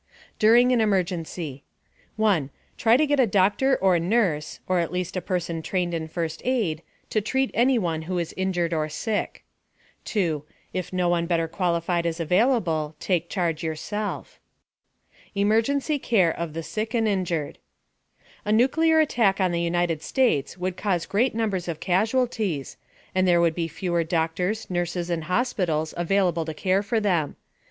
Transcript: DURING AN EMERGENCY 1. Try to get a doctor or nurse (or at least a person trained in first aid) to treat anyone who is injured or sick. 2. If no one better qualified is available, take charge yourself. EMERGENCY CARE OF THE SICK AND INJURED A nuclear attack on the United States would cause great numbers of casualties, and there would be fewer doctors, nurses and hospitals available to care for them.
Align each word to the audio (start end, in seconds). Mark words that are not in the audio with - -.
DURING 0.39 0.71
AN 0.71 0.81
EMERGENCY 0.81 1.63
1. 2.15 2.49
Try 2.75 2.97
to 2.97 3.05
get 3.05 3.19
a 3.19 3.27
doctor 3.27 3.75
or 3.77 3.99
nurse 3.99 4.59
(or 4.67 4.79
at 4.79 4.91
least 4.91 5.15
a 5.15 5.21
person 5.21 5.61
trained 5.61 5.93
in 5.93 6.07
first 6.07 6.41
aid) 6.43 6.81
to 7.11 7.21
treat 7.21 7.51
anyone 7.53 8.01
who 8.01 8.17
is 8.17 8.33
injured 8.35 8.73
or 8.73 8.89
sick. 8.89 9.43
2. 10.05 10.43
If 10.73 10.91
no 10.91 11.07
one 11.07 11.27
better 11.27 11.47
qualified 11.47 12.07
is 12.07 12.19
available, 12.19 12.95
take 12.99 13.29
charge 13.29 13.63
yourself. 13.63 14.39
EMERGENCY 15.35 15.99
CARE 15.99 16.31
OF 16.31 16.53
THE 16.53 16.63
SICK 16.63 16.95
AND 16.95 17.07
INJURED 17.07 17.59
A 18.43 18.51
nuclear 18.51 18.99
attack 19.01 19.39
on 19.39 19.51
the 19.51 19.61
United 19.61 20.01
States 20.01 20.57
would 20.57 20.77
cause 20.77 21.05
great 21.05 21.35
numbers 21.35 21.67
of 21.67 21.79
casualties, 21.79 22.75
and 23.13 23.27
there 23.27 23.39
would 23.39 23.53
be 23.53 23.67
fewer 23.67 24.03
doctors, 24.03 24.67
nurses 24.67 25.11
and 25.11 25.25
hospitals 25.25 25.93
available 25.95 26.43
to 26.45 26.55
care 26.55 26.81
for 26.81 26.99
them. 26.99 27.35